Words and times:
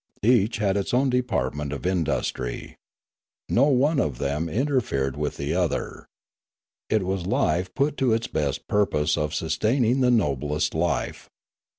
Each 0.23 0.57
had 0.57 0.77
its 0.77 0.95
own 0.95 1.11
department 1.11 1.71
of 1.71 1.85
industry. 1.85 2.75
No 3.49 3.65
one 3.65 3.99
of 3.99 4.17
them 4.17 4.49
inter 4.49 4.79
Rimla 4.79 4.79
in 4.79 4.81
fered 4.81 5.15
with 5.15 5.37
the 5.37 5.53
other. 5.53 6.07
It 6.89 7.03
was 7.03 7.27
life 7.27 7.71
put 7.75 7.97
to 7.97 8.11
its 8.11 8.25
best 8.25 8.67
pur 8.67 8.87
pose 8.87 9.15
of 9.15 9.35
sustaining 9.35 10.01
the 10.01 10.09
noblest 10.09 10.73
life. 10.73 11.29